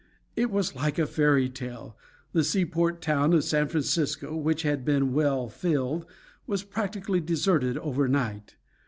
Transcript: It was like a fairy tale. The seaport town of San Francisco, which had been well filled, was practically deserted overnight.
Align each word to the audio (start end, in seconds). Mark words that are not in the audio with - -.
It 0.35 0.49
was 0.49 0.73
like 0.73 0.97
a 0.97 1.05
fairy 1.05 1.47
tale. 1.47 1.95
The 2.33 2.43
seaport 2.43 3.03
town 3.03 3.33
of 3.33 3.43
San 3.43 3.67
Francisco, 3.67 4.35
which 4.35 4.63
had 4.63 4.83
been 4.83 5.13
well 5.13 5.47
filled, 5.47 6.07
was 6.47 6.63
practically 6.63 7.19
deserted 7.21 7.77
overnight. 7.77 8.55